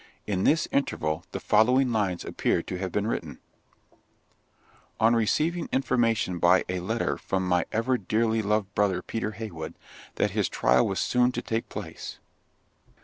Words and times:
In 0.25 0.45
this 0.45 0.67
interval 0.71 1.25
the 1.31 1.39
following 1.39 1.91
lines 1.91 2.25
appear 2.25 2.63
to 2.63 2.79
have 2.79 2.91
been 2.91 3.05
written: 3.05 3.37
_On 4.99 5.13
receiving 5.13 5.69
information 5.71 6.39
by 6.39 6.65
a 6.67 6.79
letter 6.79 7.19
from 7.19 7.47
my 7.47 7.67
ever 7.71 7.99
dearly 7.99 8.41
loved 8.41 8.73
brother 8.73 9.03
Peter 9.03 9.33
Heywood, 9.33 9.75
that 10.15 10.31
his 10.31 10.49
trial 10.49 10.87
was 10.87 10.99
soon 10.99 11.31
to 11.33 11.43
take 11.43 11.69
place_. 11.69 12.17